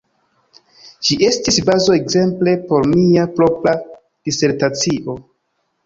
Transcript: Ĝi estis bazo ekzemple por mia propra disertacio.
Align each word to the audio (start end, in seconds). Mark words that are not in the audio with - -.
Ĝi 1.09 1.17
estis 1.27 1.59
bazo 1.67 1.95
ekzemple 1.99 2.57
por 2.73 2.91
mia 2.97 3.29
propra 3.39 3.79
disertacio. 4.01 5.21